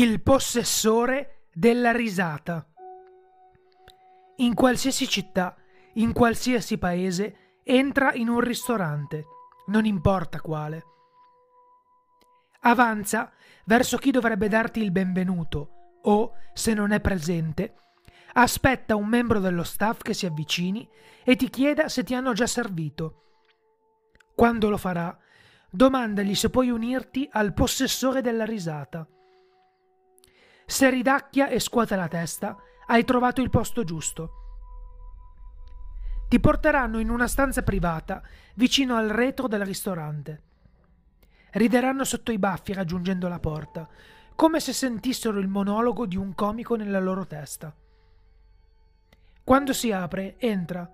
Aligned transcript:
Il 0.00 0.22
possessore 0.22 1.48
della 1.52 1.92
risata. 1.92 2.66
In 4.36 4.54
qualsiasi 4.54 5.06
città, 5.06 5.54
in 5.96 6.14
qualsiasi 6.14 6.78
paese, 6.78 7.58
entra 7.62 8.14
in 8.14 8.30
un 8.30 8.40
ristorante, 8.40 9.26
non 9.66 9.84
importa 9.84 10.40
quale. 10.40 10.84
Avanza 12.60 13.30
verso 13.66 13.98
chi 13.98 14.10
dovrebbe 14.10 14.48
darti 14.48 14.80
il 14.80 14.90
benvenuto 14.90 15.98
o, 16.00 16.32
se 16.54 16.72
non 16.72 16.92
è 16.92 17.00
presente, 17.00 17.74
aspetta 18.32 18.96
un 18.96 19.06
membro 19.06 19.38
dello 19.38 19.64
staff 19.64 20.00
che 20.00 20.14
si 20.14 20.24
avvicini 20.24 20.88
e 21.22 21.36
ti 21.36 21.50
chieda 21.50 21.90
se 21.90 22.04
ti 22.04 22.14
hanno 22.14 22.32
già 22.32 22.46
servito. 22.46 23.42
Quando 24.34 24.70
lo 24.70 24.78
farà, 24.78 25.14
domandagli 25.70 26.34
se 26.34 26.48
puoi 26.48 26.70
unirti 26.70 27.28
al 27.30 27.52
possessore 27.52 28.22
della 28.22 28.46
risata. 28.46 29.06
Se 30.70 30.88
ridacchia 30.88 31.48
e 31.48 31.58
scuote 31.58 31.96
la 31.96 32.06
testa, 32.06 32.56
hai 32.86 33.02
trovato 33.02 33.40
il 33.40 33.50
posto 33.50 33.82
giusto. 33.82 34.30
Ti 36.28 36.38
porteranno 36.38 37.00
in 37.00 37.10
una 37.10 37.26
stanza 37.26 37.64
privata, 37.64 38.22
vicino 38.54 38.94
al 38.94 39.08
retro 39.08 39.48
del 39.48 39.64
ristorante. 39.64 40.42
Rideranno 41.50 42.04
sotto 42.04 42.30
i 42.30 42.38
baffi 42.38 42.72
raggiungendo 42.72 43.26
la 43.26 43.40
porta, 43.40 43.88
come 44.36 44.60
se 44.60 44.72
sentissero 44.72 45.40
il 45.40 45.48
monologo 45.48 46.06
di 46.06 46.16
un 46.16 46.36
comico 46.36 46.76
nella 46.76 47.00
loro 47.00 47.26
testa. 47.26 47.74
Quando 49.42 49.72
si 49.72 49.90
apre, 49.90 50.36
entra. 50.38 50.88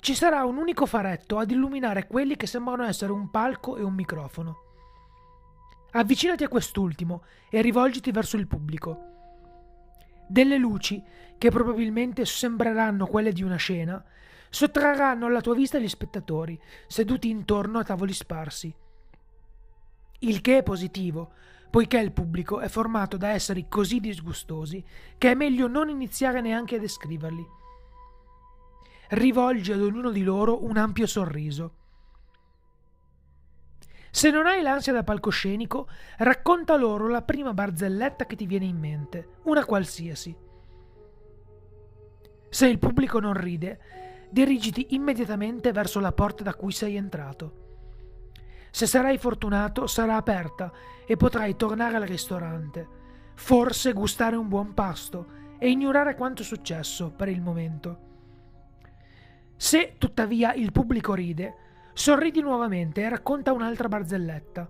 Ci 0.00 0.14
sarà 0.16 0.44
un 0.44 0.56
unico 0.56 0.84
faretto 0.86 1.38
ad 1.38 1.52
illuminare 1.52 2.08
quelli 2.08 2.34
che 2.34 2.48
sembrano 2.48 2.82
essere 2.82 3.12
un 3.12 3.30
palco 3.30 3.76
e 3.76 3.84
un 3.84 3.94
microfono. 3.94 4.71
Avvicinati 5.94 6.42
a 6.42 6.48
quest'ultimo 6.48 7.22
e 7.50 7.60
rivolgiti 7.60 8.12
verso 8.12 8.38
il 8.38 8.46
pubblico. 8.46 9.10
Delle 10.26 10.56
luci, 10.56 11.02
che 11.36 11.50
probabilmente 11.50 12.24
sembreranno 12.24 13.06
quelle 13.06 13.30
di 13.30 13.42
una 13.42 13.56
scena, 13.56 14.02
sottrarranno 14.48 15.26
alla 15.26 15.42
tua 15.42 15.54
vista 15.54 15.78
gli 15.78 15.88
spettatori, 15.88 16.58
seduti 16.86 17.28
intorno 17.28 17.78
a 17.78 17.84
tavoli 17.84 18.14
sparsi. 18.14 18.74
Il 20.20 20.40
che 20.40 20.58
è 20.58 20.62
positivo, 20.62 21.32
poiché 21.68 21.98
il 21.98 22.12
pubblico 22.12 22.60
è 22.60 22.68
formato 22.68 23.18
da 23.18 23.28
esseri 23.28 23.66
così 23.68 24.00
disgustosi 24.00 24.82
che 25.18 25.32
è 25.32 25.34
meglio 25.34 25.66
non 25.66 25.90
iniziare 25.90 26.40
neanche 26.40 26.76
a 26.76 26.80
descriverli. 26.80 27.46
Rivolgi 29.10 29.72
ad 29.72 29.82
ognuno 29.82 30.10
di 30.10 30.22
loro 30.22 30.64
un 30.64 30.78
ampio 30.78 31.06
sorriso 31.06 31.80
se 34.14 34.30
non 34.30 34.46
hai 34.46 34.60
l'ansia 34.60 34.92
da 34.92 35.02
palcoscenico, 35.02 35.88
racconta 36.18 36.76
loro 36.76 37.08
la 37.08 37.22
prima 37.22 37.54
barzelletta 37.54 38.26
che 38.26 38.36
ti 38.36 38.44
viene 38.44 38.66
in 38.66 38.76
mente, 38.76 39.36
una 39.44 39.64
qualsiasi. 39.64 40.36
Se 42.50 42.66
il 42.66 42.78
pubblico 42.78 43.20
non 43.20 43.32
ride, 43.32 43.80
dirigiti 44.28 44.88
immediatamente 44.90 45.72
verso 45.72 45.98
la 45.98 46.12
porta 46.12 46.42
da 46.42 46.52
cui 46.52 46.72
sei 46.72 46.96
entrato. 46.96 47.60
Se 48.70 48.86
sarai 48.86 49.16
fortunato, 49.16 49.86
sarà 49.86 50.16
aperta 50.16 50.70
e 51.06 51.16
potrai 51.16 51.56
tornare 51.56 51.96
al 51.96 52.02
ristorante, 52.02 52.86
forse 53.34 53.94
gustare 53.94 54.36
un 54.36 54.46
buon 54.46 54.74
pasto 54.74 55.26
e 55.58 55.70
ignorare 55.70 56.16
quanto 56.16 56.42
è 56.42 56.44
successo 56.44 57.12
per 57.12 57.28
il 57.28 57.40
momento. 57.40 58.10
Se 59.56 59.94
tuttavia 59.96 60.52
il 60.52 60.70
pubblico 60.70 61.14
ride, 61.14 61.54
Sorridi 61.94 62.40
nuovamente 62.40 63.02
e 63.02 63.08
racconta 63.08 63.52
un'altra 63.52 63.88
barzelletta. 63.88 64.68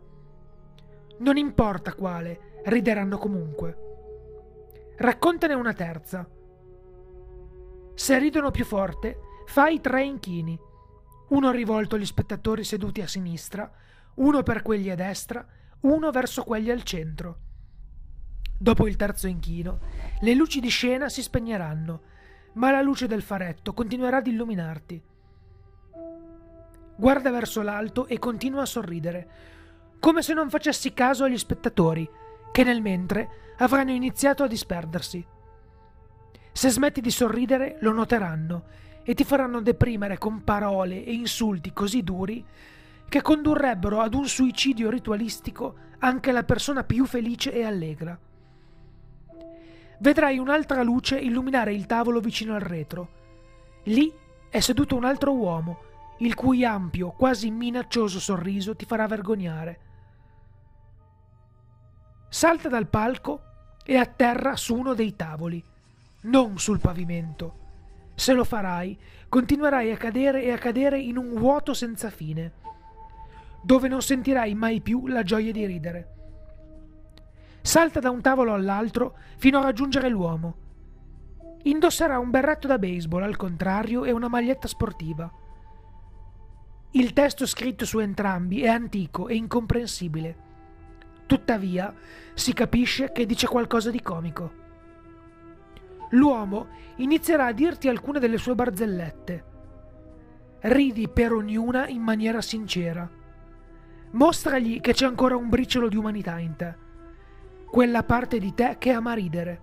Non 1.19 1.37
importa 1.37 1.95
quale, 1.95 2.61
rideranno 2.65 3.17
comunque. 3.19 3.77
Raccontane 4.97 5.55
una 5.55 5.73
terza. 5.73 6.29
Se 7.95 8.19
ridono 8.19 8.51
più 8.51 8.65
forte, 8.65 9.19
fai 9.47 9.81
tre 9.81 10.05
inchini. 10.05 10.59
Uno 11.29 11.51
rivolto 11.51 11.95
agli 11.95 12.05
spettatori 12.05 12.65
seduti 12.65 13.01
a 13.01 13.07
sinistra, 13.07 13.71
uno 14.15 14.43
per 14.43 14.63
quelli 14.63 14.91
a 14.91 14.95
destra, 14.97 15.47
uno 15.81 16.11
verso 16.11 16.43
quelli 16.43 16.71
al 16.71 16.83
centro. 16.83 17.39
Dopo 18.59 18.87
il 18.87 18.97
terzo 18.97 19.27
inchino, 19.27 19.79
le 20.21 20.35
luci 20.35 20.61
di 20.61 20.69
scena 20.69 21.09
si 21.09 21.23
spegneranno, 21.23 22.03
ma 22.55 22.71
la 22.71 22.83
luce 22.83 23.07
del 23.07 23.23
faretto 23.23 23.73
continuerà 23.73 24.19
ad 24.19 24.27
illuminarti. 24.27 25.03
Guarda 27.03 27.33
verso 27.33 27.63
l'alto 27.63 28.07
e 28.07 28.21
continua 28.21 28.63
a 28.63 28.65
sorridere, 28.65 29.29
come 29.99 30.23
se 30.23 30.35
non 30.35 30.49
facessi 30.49 30.95
caso 30.95 31.25
agli 31.25 31.37
spettatori, 31.37 32.09
che 32.53 32.63
nel 32.63 32.81
mentre 32.81 33.55
avranno 33.59 33.91
iniziato 33.91 34.45
a 34.45 34.47
disperdersi. 34.47 35.27
Se 36.53 36.69
smetti 36.69 37.01
di 37.01 37.11
sorridere, 37.11 37.79
lo 37.81 37.91
noteranno 37.91 38.63
e 39.03 39.15
ti 39.15 39.25
faranno 39.25 39.61
deprimere 39.61 40.17
con 40.17 40.45
parole 40.45 41.05
e 41.05 41.13
insulti 41.13 41.73
così 41.73 42.05
duri 42.05 42.47
che 43.09 43.21
condurrebbero 43.21 43.99
ad 43.99 44.15
un 44.15 44.29
suicidio 44.29 44.89
ritualistico 44.89 45.75
anche 45.99 46.31
la 46.31 46.45
persona 46.45 46.85
più 46.85 47.05
felice 47.05 47.53
e 47.53 47.65
allegra. 47.65 48.17
Vedrai 49.99 50.39
un'altra 50.39 50.85
luce 50.85 51.19
illuminare 51.19 51.75
il 51.75 51.87
tavolo 51.87 52.21
vicino 52.21 52.55
al 52.55 52.61
retro. 52.61 53.09
Lì 53.87 54.13
è 54.49 54.61
seduto 54.61 54.95
un 54.95 55.05
altro 55.05 55.33
uomo 55.35 55.91
il 56.23 56.35
cui 56.35 56.65
ampio, 56.65 57.11
quasi 57.11 57.51
minaccioso 57.51 58.21
sorriso 58.21 58.77
ti 58.77 58.85
farà 58.85 59.07
vergognare. 59.07 59.81
Salta 62.29 62.69
dal 62.69 62.87
palco 62.87 63.43
e 63.85 63.97
atterra 63.97 64.55
su 64.55 64.77
uno 64.77 64.95
dei 64.95 65.17
tavoli, 65.17 65.63
non 66.23 66.59
sul 66.59 66.79
pavimento. 66.79 67.59
Se 68.15 68.33
lo 68.35 68.45
farai, 68.45 68.97
continuerai 69.29 69.91
a 69.91 69.97
cadere 69.97 70.45
e 70.45 70.53
a 70.53 70.59
cadere 70.59 71.01
in 71.01 71.17
un 71.17 71.35
vuoto 71.35 71.75
senza 71.75 72.09
fine, 72.09 72.53
dove 73.61 73.89
non 73.89 74.01
sentirai 74.01 74.55
mai 74.55 74.81
più 74.81 75.09
la 75.09 75.25
gioia 75.25 75.51
di 75.51 75.67
ridere. 75.67 76.15
Salta 77.63 77.99
da 77.99 78.11
un 78.11 78.21
tavolo 78.21 78.53
all'altro 78.53 79.17
fino 79.39 79.59
a 79.59 79.63
raggiungere 79.63 80.09
l'uomo. 80.09 80.55
Indosserà 81.65 82.21
un 82.21 82.31
berretto 82.31 82.69
da 82.69 82.79
baseball 82.79 83.23
al 83.23 83.37
contrario 83.37 84.05
e 84.05 84.13
una 84.13 84.29
maglietta 84.29 84.69
sportiva. 84.69 85.31
Il 86.95 87.15
testo 87.15 87.47
scritto 87.47 87.87
su 87.87 88.01
entrambi 88.01 88.61
è 88.63 88.69
antico 88.69 89.29
e 89.29 89.35
incomprensibile. 89.35 90.37
Tuttavia, 91.25 91.95
si 92.35 92.53
capisce 92.53 93.13
che 93.13 93.25
dice 93.25 93.47
qualcosa 93.47 93.91
di 93.91 94.03
comico. 94.03 94.53
L'uomo 96.11 96.67
inizierà 96.97 97.47
a 97.47 97.53
dirti 97.53 97.89
alcune 97.89 98.19
delle 98.19 98.37
sue 98.37 98.55
barzellette. 98.55 99.45
Ridi 100.61 101.09
per 101.09 101.33
ognuna 101.33 101.89
in 101.89 102.03
maniera 102.03 102.43
sincera. 102.43 103.09
Mostragli 104.11 104.83
che 104.83 104.93
c'è 104.93 105.07
ancora 105.07 105.35
un 105.35 105.49
briciolo 105.49 105.89
di 105.89 105.97
umanità 105.97 106.39
in 106.39 106.57
te, 106.57 106.75
quella 107.71 108.03
parte 108.03 108.39
di 108.39 108.53
te 108.53 108.77
che 108.79 108.91
ama 108.91 109.15
ridere. 109.15 109.61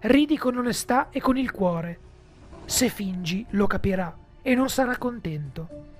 Ridi 0.00 0.36
con 0.36 0.56
onestà 0.56 1.10
e 1.10 1.20
con 1.20 1.36
il 1.36 1.52
cuore. 1.52 2.00
Se 2.64 2.88
fingi, 2.88 3.46
lo 3.50 3.68
capirà 3.68 4.12
e 4.42 4.56
non 4.56 4.68
sarà 4.68 4.98
contento. 4.98 5.97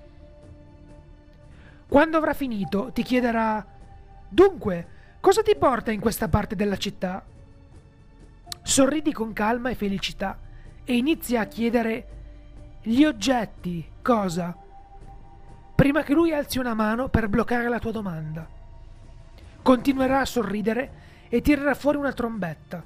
Quando 1.89 2.17
avrà 2.17 2.33
finito, 2.35 2.91
ti 2.93 3.01
chiederà: 3.01 3.65
Dunque, 4.29 4.87
cosa 5.19 5.41
ti 5.41 5.55
porta 5.55 5.91
in 5.91 5.99
questa 5.99 6.27
parte 6.27 6.55
della 6.55 6.77
città? 6.77 7.25
Sorridi 8.61 9.11
con 9.11 9.33
calma 9.33 9.71
e 9.71 9.75
felicità 9.75 10.37
e 10.83 10.95
inizia 10.95 11.41
a 11.41 11.47
chiedere: 11.47 12.07
Gli 12.83 13.03
oggetti, 13.03 13.89
cosa? 14.03 14.55
Prima 15.73 16.03
che 16.03 16.13
lui 16.13 16.31
alzi 16.31 16.59
una 16.59 16.75
mano 16.75 17.09
per 17.09 17.27
bloccare 17.27 17.67
la 17.67 17.79
tua 17.79 17.91
domanda. 17.91 18.47
Continuerà 19.63 20.19
a 20.19 20.25
sorridere 20.25 20.91
e 21.27 21.41
tirerà 21.41 21.73
fuori 21.73 21.97
una 21.97 22.13
trombetta. 22.13 22.83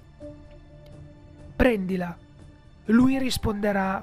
Prendila. 1.57 2.17
Lui 2.85 3.17
risponderà: 3.17 4.01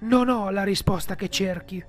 Non 0.00 0.28
ho 0.28 0.50
la 0.50 0.62
risposta 0.62 1.16
che 1.16 1.28
cerchi. 1.28 1.84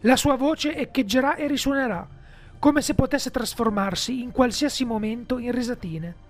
La 0.00 0.16
sua 0.16 0.36
voce 0.36 0.74
echeggerà 0.76 1.36
e 1.36 1.46
risuonerà, 1.46 2.08
come 2.58 2.80
se 2.80 2.94
potesse 2.94 3.30
trasformarsi 3.30 4.22
in 4.22 4.32
qualsiasi 4.32 4.84
momento 4.84 5.38
in 5.38 5.52
risatine. 5.52 6.28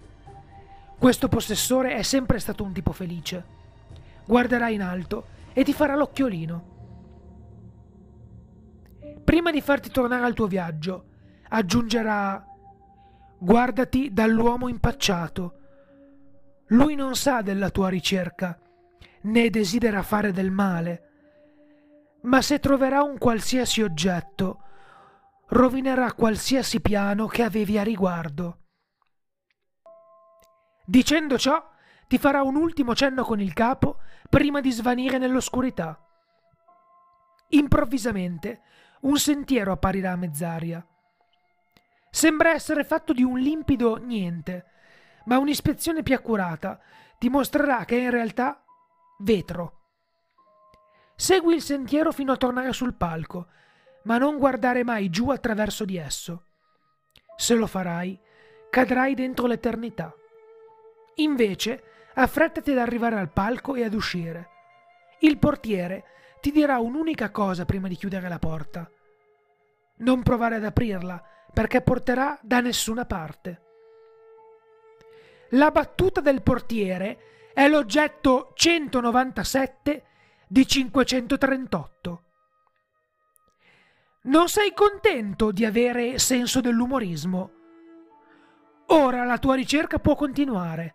Questo 0.99 1.29
possessore 1.29 1.95
è 1.95 2.03
sempre 2.03 2.39
stato 2.39 2.65
un 2.65 2.73
tipo 2.73 2.93
felice. 2.93 3.45
Guarderà 4.25 4.69
in 4.69 4.83
alto 4.83 5.27
e 5.53 5.65
ti 5.65 5.73
farà 5.73 5.95
l'occhiolino. 5.95 6.69
Prima 9.25 9.51
di 9.51 9.61
farti 9.61 9.91
tornare 9.91 10.25
al 10.25 10.35
tuo 10.35 10.47
viaggio, 10.47 11.05
aggiungerà 11.49 12.45
Guardati 13.43 14.13
dall'uomo 14.13 14.69
impacciato. 14.69 15.55
Lui 16.67 16.95
non 16.95 17.15
sa 17.15 17.41
della 17.41 17.71
tua 17.71 17.89
ricerca, 17.89 18.59
né 19.23 19.49
desidera 19.49 20.03
fare 20.03 20.31
del 20.31 20.51
male 20.51 21.10
ma 22.23 22.43
se 22.43 22.59
troverà 22.59 23.03
un 23.03 23.19
qualsiasi 23.19 23.83
oggetto, 23.83 24.63
rovinerà 25.49 26.13
qualsiasi 26.13 26.81
piano 26.81 27.27
che 27.27 27.43
avevi 27.43 27.79
a 27.79 27.83
riguardo. 27.83 28.59
Dicendo 30.85 31.39
ciò, 31.39 31.69
ti 32.07 32.19
farà 32.19 32.43
un 32.43 32.57
ultimo 32.57 32.95
cenno 32.95 33.23
con 33.23 33.41
il 33.41 33.53
capo 33.53 33.99
prima 34.29 34.61
di 34.61 34.71
svanire 34.71 35.19
nell'oscurità. 35.19 35.99
Improvvisamente 37.51 38.63
un 39.03 39.17
sentiero 39.17 39.73
apparirà 39.73 40.13
a 40.13 40.17
mezz'aria. 40.17 40.85
Sembra 42.11 42.51
essere 42.51 42.85
fatto 42.85 43.13
di 43.13 43.23
un 43.23 43.39
limpido 43.39 43.97
niente, 43.97 44.67
ma 45.27 45.39
un'ispezione 45.39 46.03
più 46.03 46.15
accurata 46.15 46.81
ti 47.19 47.29
mostrerà 47.29 47.85
che 47.85 47.99
è 47.99 48.03
in 48.03 48.11
realtà 48.11 48.65
vetro. 49.21 49.80
Segui 51.21 51.57
il 51.57 51.61
sentiero 51.61 52.13
fino 52.13 52.33
a 52.33 52.39
tornare 52.39 52.73
sul 52.73 52.95
palco, 52.95 53.49
ma 54.05 54.17
non 54.17 54.39
guardare 54.39 54.85
mai 54.85 55.11
giù 55.11 55.29
attraverso 55.29 55.85
di 55.85 55.99
esso. 55.99 56.47
Se 57.37 57.55
lo 57.55 57.67
farai, 57.67 58.19
cadrai 58.71 59.13
dentro 59.13 59.47
l'eternità. 59.47 60.15
Invece, 61.17 61.83
affrettati 62.15 62.71
ad 62.71 62.79
arrivare 62.79 63.19
al 63.19 63.31
palco 63.31 63.75
e 63.75 63.85
ad 63.85 63.93
uscire. 63.93 64.49
Il 65.19 65.37
portiere 65.37 66.05
ti 66.41 66.53
dirà 66.53 66.79
un'unica 66.79 67.31
cosa 67.31 67.67
prima 67.67 67.87
di 67.87 67.97
chiudere 67.97 68.27
la 68.27 68.39
porta. 68.39 68.91
Non 69.97 70.23
provare 70.23 70.55
ad 70.55 70.65
aprirla, 70.65 71.23
perché 71.53 71.83
porterà 71.83 72.39
da 72.41 72.61
nessuna 72.61 73.05
parte. 73.05 73.61
La 75.51 75.71
battuta 75.71 76.23
del 76.23 76.41
portiere 76.41 77.51
è 77.53 77.69
l'oggetto 77.69 78.53
197 78.55 80.05
di 80.53 80.67
538. 80.67 82.23
Non 84.23 84.49
sei 84.49 84.75
contento 84.75 85.53
di 85.53 85.65
avere 85.65 86.19
senso 86.19 86.61
dell'umorismo? 86.61 87.51
Ora 88.87 89.23
la 89.23 89.39
tua 89.39 89.55
ricerca 89.55 90.01
può 90.01 90.17
continuare. 90.17 90.95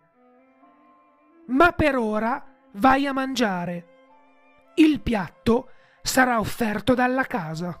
Ma 1.46 1.72
per 1.72 1.96
ora 1.96 2.46
vai 2.72 3.06
a 3.06 3.14
mangiare. 3.14 4.74
Il 4.74 5.00
piatto 5.00 5.70
sarà 6.02 6.38
offerto 6.38 6.92
dalla 6.92 7.24
casa. 7.24 7.80